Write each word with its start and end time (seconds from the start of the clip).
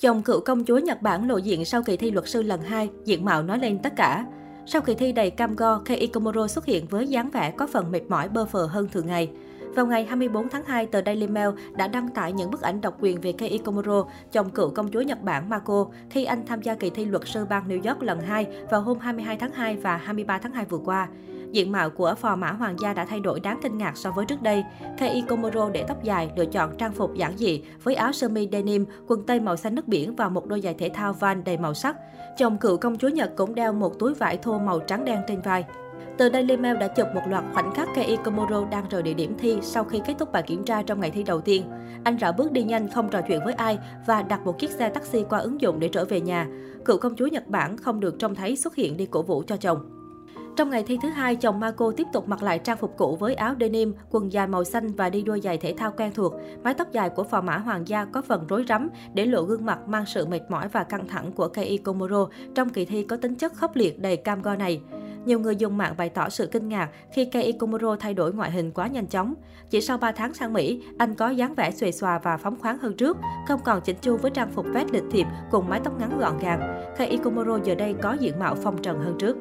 Chồng 0.00 0.22
cựu 0.22 0.40
công 0.40 0.64
chúa 0.64 0.78
Nhật 0.78 1.02
Bản 1.02 1.28
lộ 1.28 1.36
diện 1.36 1.64
sau 1.64 1.82
kỳ 1.82 1.96
thi 1.96 2.10
luật 2.10 2.28
sư 2.28 2.42
lần 2.42 2.60
2, 2.60 2.90
diện 3.04 3.24
mạo 3.24 3.42
nói 3.42 3.58
lên 3.58 3.78
tất 3.78 3.92
cả. 3.96 4.26
Sau 4.66 4.82
kỳ 4.82 4.94
thi 4.94 5.12
đầy 5.12 5.30
cam 5.30 5.56
go, 5.56 5.78
Kei 5.84 6.06
Komuro 6.06 6.46
xuất 6.46 6.64
hiện 6.64 6.86
với 6.86 7.06
dáng 7.06 7.30
vẻ 7.30 7.50
có 7.50 7.66
phần 7.66 7.90
mệt 7.90 8.00
mỏi 8.08 8.28
bơ 8.28 8.44
phờ 8.44 8.66
hơn 8.66 8.88
thường 8.92 9.06
ngày. 9.06 9.30
Vào 9.74 9.86
ngày 9.86 10.04
24 10.04 10.48
tháng 10.48 10.64
2, 10.64 10.86
tờ 10.86 11.02
Daily 11.06 11.26
Mail 11.26 11.48
đã 11.76 11.88
đăng 11.88 12.08
tải 12.08 12.32
những 12.32 12.50
bức 12.50 12.62
ảnh 12.62 12.80
độc 12.80 12.96
quyền 13.00 13.20
về 13.20 13.32
Kei 13.32 13.58
Komuro, 13.58 14.04
chồng 14.32 14.50
cựu 14.50 14.70
công 14.70 14.90
chúa 14.90 15.00
Nhật 15.00 15.22
Bản 15.22 15.48
Mako, 15.48 15.86
khi 16.10 16.24
anh 16.24 16.46
tham 16.46 16.62
gia 16.62 16.74
kỳ 16.74 16.90
thi 16.90 17.04
luật 17.04 17.22
sư 17.26 17.46
bang 17.50 17.68
New 17.68 17.88
York 17.88 18.02
lần 18.02 18.20
2 18.20 18.46
vào 18.70 18.80
hôm 18.80 18.98
22 18.98 19.36
tháng 19.36 19.52
2 19.52 19.76
và 19.76 19.96
23 19.96 20.38
tháng 20.38 20.52
2 20.52 20.64
vừa 20.64 20.78
qua. 20.78 21.08
Diện 21.52 21.72
mạo 21.72 21.90
của 21.90 22.14
phò 22.14 22.36
mã 22.36 22.52
hoàng 22.52 22.76
gia 22.80 22.94
đã 22.94 23.04
thay 23.04 23.20
đổi 23.20 23.40
đáng 23.40 23.58
kinh 23.62 23.78
ngạc 23.78 23.96
so 23.96 24.10
với 24.10 24.24
trước 24.26 24.42
đây. 24.42 24.64
Kei 24.98 25.22
Komuro 25.28 25.70
để 25.70 25.84
tóc 25.88 26.02
dài, 26.02 26.30
lựa 26.36 26.46
chọn 26.46 26.76
trang 26.78 26.92
phục 26.92 27.14
giản 27.14 27.36
dị 27.36 27.62
với 27.82 27.94
áo 27.94 28.12
sơ 28.12 28.28
mi 28.28 28.48
denim, 28.52 28.84
quần 29.06 29.26
tây 29.26 29.40
màu 29.40 29.56
xanh 29.56 29.74
nước 29.74 29.88
biển 29.88 30.16
và 30.16 30.28
một 30.28 30.46
đôi 30.46 30.60
giày 30.60 30.74
thể 30.74 30.88
thao 30.94 31.12
van 31.12 31.44
đầy 31.44 31.58
màu 31.58 31.74
sắc. 31.74 31.96
Chồng 32.36 32.58
cựu 32.58 32.76
công 32.76 32.98
chúa 32.98 33.08
Nhật 33.08 33.30
cũng 33.36 33.54
đeo 33.54 33.72
một 33.72 33.98
túi 33.98 34.14
vải 34.14 34.36
thô 34.36 34.58
màu 34.58 34.80
trắng 34.80 35.04
đen 35.04 35.20
trên 35.28 35.40
vai. 35.40 35.64
Tờ 36.18 36.30
Daily 36.30 36.56
Mail 36.56 36.76
đã 36.76 36.88
chụp 36.88 37.06
một 37.14 37.20
loạt 37.28 37.44
khoảnh 37.52 37.74
khắc 37.74 37.88
Kei 37.94 38.16
Komuro 38.24 38.64
đang 38.70 38.88
rời 38.88 39.02
địa 39.02 39.14
điểm 39.14 39.34
thi 39.38 39.58
sau 39.62 39.84
khi 39.84 40.00
kết 40.06 40.14
thúc 40.18 40.32
bài 40.32 40.42
kiểm 40.42 40.64
tra 40.64 40.82
trong 40.82 41.00
ngày 41.00 41.10
thi 41.10 41.22
đầu 41.22 41.40
tiên. 41.40 41.62
Anh 42.04 42.18
rảo 42.18 42.32
bước 42.32 42.52
đi 42.52 42.62
nhanh, 42.62 42.88
không 42.90 43.08
trò 43.08 43.20
chuyện 43.28 43.40
với 43.44 43.54
ai 43.54 43.78
và 44.06 44.22
đặt 44.22 44.44
một 44.44 44.58
chiếc 44.58 44.70
xe 44.70 44.88
taxi 44.88 45.24
qua 45.30 45.38
ứng 45.38 45.60
dụng 45.60 45.80
để 45.80 45.88
trở 45.88 46.04
về 46.04 46.20
nhà. 46.20 46.46
Cựu 46.84 46.98
công 46.98 47.16
chúa 47.16 47.26
Nhật 47.26 47.46
Bản 47.46 47.76
không 47.76 48.00
được 48.00 48.18
trông 48.18 48.34
thấy 48.34 48.56
xuất 48.56 48.74
hiện 48.74 48.96
đi 48.96 49.06
cổ 49.06 49.22
vũ 49.22 49.42
cho 49.46 49.56
chồng. 49.56 49.97
Trong 50.58 50.70
ngày 50.70 50.82
thi 50.82 50.98
thứ 51.02 51.08
hai, 51.08 51.36
chồng 51.36 51.60
Marco 51.60 51.92
tiếp 51.96 52.06
tục 52.12 52.28
mặc 52.28 52.42
lại 52.42 52.58
trang 52.58 52.76
phục 52.76 52.94
cũ 52.96 53.16
với 53.20 53.34
áo 53.34 53.54
denim, 53.60 53.94
quần 54.10 54.32
dài 54.32 54.46
màu 54.46 54.64
xanh 54.64 54.92
và 54.92 55.10
đi 55.10 55.22
đôi 55.22 55.40
giày 55.40 55.58
thể 55.58 55.74
thao 55.78 55.92
quen 55.96 56.12
thuộc. 56.14 56.32
Mái 56.64 56.74
tóc 56.74 56.92
dài 56.92 57.08
của 57.08 57.24
phò 57.24 57.40
mã 57.40 57.58
hoàng 57.58 57.88
gia 57.88 58.04
có 58.04 58.22
phần 58.22 58.46
rối 58.46 58.64
rắm 58.68 58.88
để 59.14 59.26
lộ 59.26 59.42
gương 59.42 59.64
mặt 59.64 59.78
mang 59.88 60.06
sự 60.06 60.26
mệt 60.26 60.40
mỏi 60.48 60.68
và 60.68 60.84
căng 60.84 61.08
thẳng 61.08 61.32
của 61.32 61.48
Kei 61.48 61.78
Komuro 61.78 62.28
trong 62.54 62.68
kỳ 62.68 62.84
thi 62.84 63.02
có 63.02 63.16
tính 63.16 63.34
chất 63.34 63.54
khốc 63.54 63.76
liệt 63.76 64.00
đầy 64.00 64.16
cam 64.16 64.42
go 64.42 64.56
này. 64.56 64.80
Nhiều 65.24 65.40
người 65.40 65.56
dùng 65.56 65.76
mạng 65.76 65.94
bày 65.98 66.08
tỏ 66.08 66.28
sự 66.28 66.46
kinh 66.46 66.68
ngạc 66.68 66.88
khi 67.12 67.24
Kei 67.24 67.52
Komuro 67.52 67.96
thay 67.96 68.14
đổi 68.14 68.32
ngoại 68.32 68.50
hình 68.50 68.70
quá 68.70 68.86
nhanh 68.86 69.06
chóng. 69.06 69.34
Chỉ 69.70 69.80
sau 69.80 69.98
3 69.98 70.12
tháng 70.12 70.34
sang 70.34 70.52
Mỹ, 70.52 70.82
anh 70.98 71.14
có 71.14 71.30
dáng 71.30 71.54
vẻ 71.54 71.70
xuề 71.70 71.92
xòa 71.92 72.18
và 72.18 72.36
phóng 72.36 72.58
khoáng 72.58 72.78
hơn 72.78 72.96
trước, 72.96 73.16
không 73.48 73.60
còn 73.64 73.80
chỉnh 73.80 73.96
chu 74.00 74.16
với 74.16 74.30
trang 74.30 74.50
phục 74.50 74.66
vest 74.72 74.92
lịch 74.92 75.04
thiệp 75.10 75.26
cùng 75.50 75.68
mái 75.68 75.80
tóc 75.84 76.00
ngắn 76.00 76.18
gọn 76.18 76.38
gàng. 76.38 76.92
Kei 76.98 77.16
Komuro 77.16 77.58
giờ 77.64 77.74
đây 77.74 77.94
có 78.02 78.16
diện 78.20 78.38
mạo 78.38 78.54
phong 78.54 78.82
trần 78.82 78.98
hơn 78.98 79.16
trước. 79.18 79.36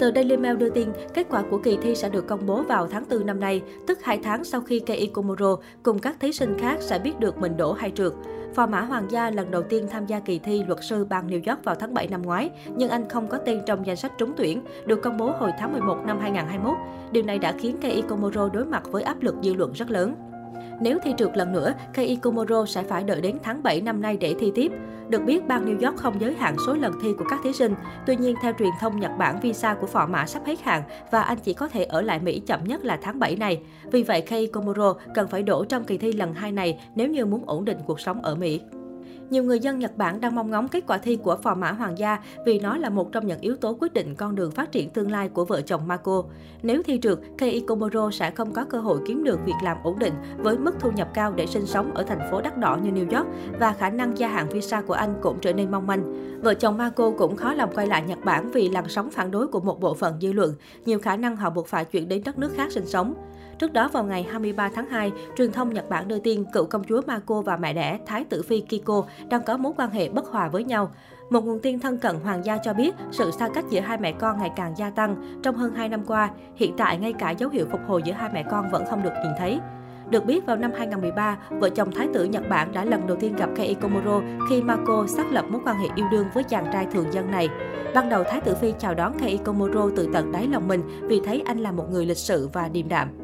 Tờ 0.00 0.12
Daily 0.14 0.36
Mail 0.36 0.56
đưa 0.56 0.70
tin, 0.70 0.88
kết 1.14 1.26
quả 1.30 1.42
của 1.50 1.58
kỳ 1.58 1.78
thi 1.82 1.94
sẽ 1.94 2.08
được 2.08 2.26
công 2.26 2.46
bố 2.46 2.62
vào 2.62 2.86
tháng 2.86 3.04
4 3.10 3.26
năm 3.26 3.40
nay, 3.40 3.62
tức 3.86 3.98
2 4.02 4.20
tháng 4.22 4.44
sau 4.44 4.60
khi 4.60 4.80
Kei 4.80 5.06
Komuro 5.06 5.56
cùng 5.82 5.98
các 5.98 6.16
thí 6.20 6.32
sinh 6.32 6.58
khác 6.58 6.76
sẽ 6.80 6.98
biết 6.98 7.20
được 7.20 7.38
mình 7.38 7.56
đổ 7.56 7.72
hay 7.72 7.90
trượt. 7.90 8.12
Phò 8.54 8.66
mã 8.66 8.80
Hoàng 8.80 9.10
gia 9.10 9.30
lần 9.30 9.50
đầu 9.50 9.62
tiên 9.62 9.86
tham 9.90 10.06
gia 10.06 10.20
kỳ 10.20 10.38
thi 10.38 10.62
luật 10.66 10.78
sư 10.82 11.04
bang 11.04 11.26
New 11.26 11.40
York 11.52 11.64
vào 11.64 11.74
tháng 11.74 11.94
7 11.94 12.08
năm 12.08 12.22
ngoái, 12.22 12.50
nhưng 12.76 12.90
anh 12.90 13.08
không 13.08 13.28
có 13.28 13.38
tên 13.38 13.60
trong 13.66 13.86
danh 13.86 13.96
sách 13.96 14.12
trúng 14.18 14.32
tuyển, 14.36 14.62
được 14.86 15.02
công 15.02 15.16
bố 15.16 15.30
hồi 15.38 15.50
tháng 15.58 15.72
11 15.72 15.98
năm 16.06 16.18
2021. 16.20 16.78
Điều 17.12 17.22
này 17.22 17.38
đã 17.38 17.52
khiến 17.58 17.76
Kei 17.80 18.02
Komuro 18.02 18.48
đối 18.48 18.64
mặt 18.64 18.82
với 18.90 19.02
áp 19.02 19.22
lực 19.22 19.34
dư 19.42 19.54
luận 19.54 19.72
rất 19.72 19.90
lớn. 19.90 20.14
Nếu 20.80 20.98
thi 21.02 21.14
trượt 21.18 21.36
lần 21.36 21.52
nữa, 21.52 21.74
Kei 21.94 22.16
Komuro 22.16 22.66
sẽ 22.66 22.82
phải 22.82 23.04
đợi 23.04 23.20
đến 23.20 23.38
tháng 23.42 23.62
7 23.62 23.80
năm 23.80 24.02
nay 24.02 24.16
để 24.16 24.34
thi 24.40 24.52
tiếp. 24.54 24.72
Được 25.08 25.22
biết, 25.24 25.48
bang 25.48 25.66
New 25.66 25.86
York 25.86 26.00
không 26.00 26.20
giới 26.20 26.34
hạn 26.34 26.56
số 26.66 26.74
lần 26.74 26.92
thi 27.02 27.08
của 27.18 27.24
các 27.30 27.40
thí 27.44 27.52
sinh. 27.52 27.74
Tuy 28.06 28.16
nhiên, 28.16 28.36
theo 28.42 28.52
truyền 28.58 28.70
thông 28.80 29.00
Nhật 29.00 29.10
Bản, 29.18 29.40
visa 29.40 29.74
của 29.74 29.86
phò 29.86 30.06
mã 30.06 30.26
sắp 30.26 30.42
hết 30.46 30.60
hạn 30.62 30.82
và 31.10 31.22
anh 31.22 31.38
chỉ 31.44 31.54
có 31.54 31.68
thể 31.68 31.84
ở 31.84 32.00
lại 32.00 32.18
Mỹ 32.18 32.42
chậm 32.46 32.64
nhất 32.64 32.84
là 32.84 32.98
tháng 33.02 33.18
7 33.18 33.36
này. 33.36 33.62
Vì 33.92 34.02
vậy, 34.02 34.20
Kei 34.20 34.46
Komuro 34.46 34.94
cần 35.14 35.28
phải 35.28 35.42
đổ 35.42 35.64
trong 35.64 35.84
kỳ 35.84 35.98
thi 35.98 36.12
lần 36.12 36.34
2 36.34 36.52
này 36.52 36.80
nếu 36.94 37.08
như 37.08 37.26
muốn 37.26 37.42
ổn 37.46 37.64
định 37.64 37.78
cuộc 37.86 38.00
sống 38.00 38.22
ở 38.22 38.34
Mỹ. 38.34 38.60
Nhiều 39.30 39.44
người 39.44 39.60
dân 39.60 39.78
Nhật 39.78 39.96
Bản 39.96 40.20
đang 40.20 40.34
mong 40.34 40.50
ngóng 40.50 40.68
kết 40.68 40.84
quả 40.86 40.98
thi 40.98 41.16
của 41.16 41.36
phò 41.36 41.54
mã 41.54 41.72
hoàng 41.72 41.98
gia 41.98 42.18
vì 42.46 42.58
nó 42.58 42.76
là 42.76 42.88
một 42.88 43.12
trong 43.12 43.26
những 43.26 43.40
yếu 43.40 43.56
tố 43.56 43.76
quyết 43.80 43.92
định 43.92 44.14
con 44.14 44.34
đường 44.34 44.50
phát 44.50 44.72
triển 44.72 44.90
tương 44.90 45.10
lai 45.10 45.28
của 45.28 45.44
vợ 45.44 45.60
chồng 45.60 45.88
Mako. 45.88 46.24
Nếu 46.62 46.82
thi 46.82 46.98
trượt, 47.02 47.18
Kei 47.38 47.60
Komuro 47.60 48.10
sẽ 48.10 48.30
không 48.30 48.52
có 48.52 48.64
cơ 48.64 48.80
hội 48.80 48.98
kiếm 49.06 49.24
được 49.24 49.40
việc 49.46 49.52
làm 49.62 49.76
ổn 49.82 49.98
định 49.98 50.14
với 50.38 50.58
mức 50.58 50.74
thu 50.80 50.90
nhập 50.90 51.08
cao 51.14 51.32
để 51.32 51.46
sinh 51.46 51.66
sống 51.66 51.94
ở 51.94 52.02
thành 52.02 52.28
phố 52.30 52.40
đắt 52.40 52.58
đỏ 52.58 52.78
như 52.82 52.90
New 52.90 53.16
York 53.18 53.28
và 53.58 53.72
khả 53.72 53.90
năng 53.90 54.18
gia 54.18 54.28
hạn 54.28 54.48
visa 54.48 54.80
của 54.80 54.94
anh 54.94 55.14
cũng 55.22 55.38
trở 55.40 55.52
nên 55.52 55.70
mong 55.70 55.86
manh. 55.86 56.24
Vợ 56.42 56.54
chồng 56.54 56.78
Mako 56.78 57.10
cũng 57.18 57.36
khó 57.36 57.54
lòng 57.54 57.70
quay 57.74 57.86
lại 57.86 58.02
Nhật 58.06 58.18
Bản 58.24 58.50
vì 58.50 58.68
làn 58.68 58.88
sóng 58.88 59.10
phản 59.10 59.30
đối 59.30 59.46
của 59.46 59.60
một 59.60 59.80
bộ 59.80 59.94
phận 59.94 60.20
dư 60.20 60.32
luận. 60.32 60.54
Nhiều 60.84 60.98
khả 60.98 61.16
năng 61.16 61.36
họ 61.36 61.50
buộc 61.50 61.66
phải 61.66 61.84
chuyển 61.84 62.08
đến 62.08 62.22
đất 62.24 62.38
nước 62.38 62.52
khác 62.56 62.72
sinh 62.72 62.86
sống. 62.86 63.14
Trước 63.58 63.72
đó 63.72 63.88
vào 63.88 64.04
ngày 64.04 64.26
23 64.30 64.70
tháng 64.74 64.88
2, 64.88 65.12
truyền 65.36 65.52
thông 65.52 65.74
Nhật 65.74 65.88
Bản 65.88 66.08
đưa 66.08 66.18
tin 66.18 66.44
cựu 66.44 66.64
công 66.64 66.84
chúa 66.84 67.00
Mako 67.06 67.40
và 67.40 67.56
mẹ 67.56 67.72
đẻ 67.72 67.98
Thái 68.06 68.24
tử 68.24 68.42
Phi 68.42 68.60
Kiko 68.60 69.04
đang 69.28 69.42
có 69.42 69.56
mối 69.56 69.72
quan 69.76 69.90
hệ 69.90 70.08
bất 70.08 70.26
hòa 70.26 70.48
với 70.48 70.64
nhau. 70.64 70.90
Một 71.30 71.44
nguồn 71.44 71.60
tin 71.60 71.80
thân 71.80 71.98
cận 71.98 72.16
hoàng 72.16 72.44
gia 72.44 72.56
cho 72.56 72.74
biết 72.74 72.94
sự 73.10 73.30
xa 73.30 73.48
cách 73.48 73.64
giữa 73.70 73.80
hai 73.80 73.98
mẹ 73.98 74.12
con 74.12 74.38
ngày 74.38 74.50
càng 74.56 74.74
gia 74.76 74.90
tăng 74.90 75.40
trong 75.42 75.56
hơn 75.56 75.74
2 75.74 75.88
năm 75.88 76.04
qua. 76.06 76.30
Hiện 76.56 76.74
tại 76.76 76.98
ngay 76.98 77.12
cả 77.12 77.30
dấu 77.30 77.50
hiệu 77.50 77.66
phục 77.70 77.80
hồi 77.86 78.02
giữa 78.04 78.12
hai 78.12 78.30
mẹ 78.34 78.44
con 78.50 78.70
vẫn 78.70 78.84
không 78.90 79.02
được 79.02 79.12
nhìn 79.24 79.32
thấy. 79.38 79.60
Được 80.10 80.24
biết, 80.24 80.46
vào 80.46 80.56
năm 80.56 80.72
2013, 80.76 81.38
vợ 81.50 81.68
chồng 81.68 81.92
Thái 81.92 82.08
tử 82.14 82.24
Nhật 82.24 82.48
Bản 82.48 82.72
đã 82.72 82.84
lần 82.84 83.06
đầu 83.06 83.16
tiên 83.20 83.36
gặp 83.36 83.50
Kei 83.56 83.74
Komuro 83.74 84.20
khi 84.50 84.62
Mako 84.62 85.06
xác 85.08 85.32
lập 85.32 85.44
mối 85.48 85.60
quan 85.64 85.78
hệ 85.78 85.88
yêu 85.94 86.06
đương 86.10 86.26
với 86.34 86.44
chàng 86.44 86.66
trai 86.72 86.86
thường 86.92 87.12
dân 87.12 87.30
này. 87.30 87.48
Ban 87.94 88.08
đầu, 88.08 88.24
Thái 88.24 88.40
tử 88.40 88.54
Phi 88.54 88.72
chào 88.78 88.94
đón 88.94 89.18
Kei 89.18 89.36
Komuro 89.36 89.90
từ 89.96 90.08
tận 90.12 90.32
đáy 90.32 90.46
lòng 90.46 90.68
mình 90.68 90.82
vì 91.02 91.20
thấy 91.24 91.42
anh 91.46 91.58
là 91.58 91.72
một 91.72 91.90
người 91.90 92.06
lịch 92.06 92.18
sự 92.18 92.48
và 92.52 92.68
điềm 92.68 92.88
đạm. 92.88 93.23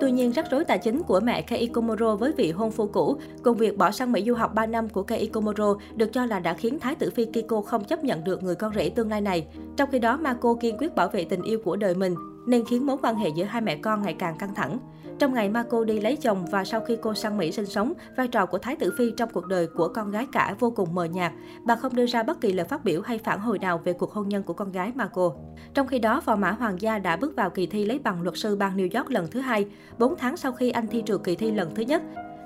Tuy 0.00 0.12
nhiên, 0.12 0.32
rắc 0.32 0.50
rối 0.50 0.64
tài 0.64 0.78
chính 0.78 1.02
của 1.02 1.20
mẹ 1.20 1.42
Kei 1.42 1.66
Komuro 1.66 2.16
với 2.16 2.32
vị 2.32 2.50
hôn 2.50 2.70
phu 2.70 2.86
cũ, 2.86 3.16
cùng 3.42 3.56
việc 3.56 3.76
bỏ 3.76 3.90
sang 3.90 4.12
Mỹ 4.12 4.24
du 4.26 4.34
học 4.34 4.54
3 4.54 4.66
năm 4.66 4.88
của 4.88 5.02
Kei 5.02 5.26
Komuro 5.26 5.74
được 5.94 6.12
cho 6.12 6.26
là 6.26 6.38
đã 6.38 6.54
khiến 6.54 6.78
Thái 6.78 6.94
tử 6.94 7.10
Phi 7.10 7.24
Kiko 7.24 7.60
không 7.60 7.84
chấp 7.84 8.04
nhận 8.04 8.24
được 8.24 8.42
người 8.42 8.54
con 8.54 8.74
rể 8.74 8.90
tương 8.90 9.10
lai 9.10 9.20
này. 9.20 9.46
Trong 9.76 9.90
khi 9.92 9.98
đó, 9.98 10.16
Mako 10.16 10.54
kiên 10.60 10.78
quyết 10.78 10.94
bảo 10.94 11.08
vệ 11.08 11.24
tình 11.24 11.42
yêu 11.42 11.58
của 11.64 11.76
đời 11.76 11.94
mình, 11.94 12.14
nên 12.46 12.64
khiến 12.64 12.86
mối 12.86 12.96
quan 13.02 13.16
hệ 13.16 13.28
giữa 13.28 13.44
hai 13.44 13.60
mẹ 13.60 13.76
con 13.76 14.02
ngày 14.02 14.14
càng 14.18 14.38
căng 14.38 14.54
thẳng. 14.54 14.78
Trong 15.18 15.34
ngày 15.34 15.48
Marco 15.48 15.84
đi 15.84 16.00
lấy 16.00 16.16
chồng 16.16 16.46
và 16.50 16.64
sau 16.64 16.80
khi 16.80 16.96
cô 17.02 17.14
sang 17.14 17.36
Mỹ 17.36 17.52
sinh 17.52 17.66
sống, 17.66 17.92
vai 18.16 18.28
trò 18.28 18.46
của 18.46 18.58
Thái 18.58 18.76
tử 18.76 18.94
Phi 18.98 19.10
trong 19.16 19.28
cuộc 19.32 19.46
đời 19.46 19.66
của 19.66 19.88
con 19.88 20.10
gái 20.10 20.26
cả 20.32 20.54
vô 20.58 20.70
cùng 20.70 20.94
mờ 20.94 21.04
nhạt. 21.04 21.32
Bà 21.64 21.76
không 21.76 21.96
đưa 21.96 22.06
ra 22.06 22.22
bất 22.22 22.40
kỳ 22.40 22.52
lời 22.52 22.66
phát 22.66 22.84
biểu 22.84 23.02
hay 23.02 23.18
phản 23.18 23.40
hồi 23.40 23.58
nào 23.58 23.80
về 23.84 23.92
cuộc 23.92 24.12
hôn 24.12 24.28
nhân 24.28 24.42
của 24.42 24.52
con 24.52 24.72
gái 24.72 24.92
Marco. 24.94 25.32
Trong 25.74 25.86
khi 25.86 25.98
đó, 25.98 26.20
phò 26.20 26.36
mã 26.36 26.50
hoàng 26.50 26.80
gia 26.80 26.98
đã 26.98 27.16
bước 27.16 27.36
vào 27.36 27.50
kỳ 27.50 27.66
thi 27.66 27.84
lấy 27.84 27.98
bằng 27.98 28.22
luật 28.22 28.36
sư 28.36 28.56
bang 28.56 28.76
New 28.76 28.98
York 28.98 29.10
lần 29.10 29.26
thứ 29.30 29.40
hai, 29.40 29.66
4 29.98 30.16
tháng 30.18 30.36
sau 30.36 30.52
khi 30.52 30.70
anh 30.70 30.86
thi 30.86 31.02
trượt 31.06 31.20
kỳ 31.24 31.36
thi 31.36 31.50
lần 31.50 31.74
thứ 31.74 31.82
nhất. 31.82 32.02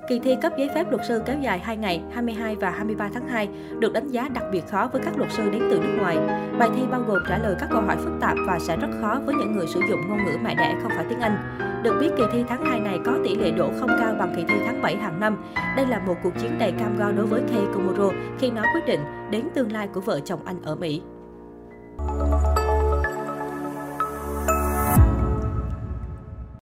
Kỳ 0.09 0.19
thi 0.19 0.35
cấp 0.41 0.53
giấy 0.57 0.69
phép 0.75 0.91
luật 0.91 1.05
sư 1.07 1.21
kéo 1.25 1.35
dài 1.41 1.59
2 1.59 1.77
ngày, 1.77 2.01
22 2.13 2.55
và 2.55 2.69
23 2.69 3.09
tháng 3.13 3.27
2, 3.27 3.49
được 3.79 3.93
đánh 3.93 4.07
giá 4.07 4.29
đặc 4.29 4.43
biệt 4.51 4.67
khó 4.67 4.89
với 4.93 5.01
các 5.05 5.17
luật 5.17 5.31
sư 5.31 5.49
đến 5.51 5.61
từ 5.71 5.79
nước 5.79 5.97
ngoài. 5.99 6.17
Bài 6.59 6.69
thi 6.75 6.81
bao 6.91 7.01
gồm 7.07 7.23
trả 7.29 7.37
lời 7.37 7.55
các 7.59 7.69
câu 7.71 7.81
hỏi 7.81 7.97
phức 7.97 8.13
tạp 8.21 8.37
và 8.47 8.59
sẽ 8.59 8.77
rất 8.77 8.89
khó 9.01 9.19
với 9.25 9.35
những 9.35 9.51
người 9.51 9.67
sử 9.67 9.79
dụng 9.89 9.99
ngôn 10.09 10.17
ngữ 10.25 10.37
mẹ 10.43 10.55
đẻ 10.55 10.75
không 10.81 10.91
phải 10.95 11.05
tiếng 11.09 11.19
Anh. 11.19 11.70
Được 11.83 11.97
biết, 11.99 12.09
kỳ 12.17 12.23
thi 12.33 12.43
tháng 12.49 12.65
2 12.65 12.79
này 12.79 12.99
có 13.05 13.17
tỷ 13.23 13.35
lệ 13.35 13.51
đỗ 13.51 13.69
không 13.79 13.89
cao 13.99 14.15
bằng 14.19 14.33
kỳ 14.35 14.43
thi 14.47 14.55
tháng 14.65 14.81
7 14.81 14.95
hàng 14.95 15.19
năm. 15.19 15.43
Đây 15.75 15.85
là 15.85 15.99
một 15.99 16.15
cuộc 16.23 16.33
chiến 16.41 16.59
đầy 16.59 16.71
cam 16.71 16.97
go 16.97 17.11
đối 17.11 17.25
với 17.25 17.41
Kei 17.51 17.65
Komuro 17.73 18.09
khi 18.39 18.51
nó 18.51 18.61
quyết 18.73 18.85
định 18.87 18.99
đến 19.31 19.47
tương 19.55 19.71
lai 19.71 19.87
của 19.87 20.01
vợ 20.01 20.19
chồng 20.19 20.39
anh 20.45 20.61
ở 20.63 20.75
Mỹ. 20.75 21.01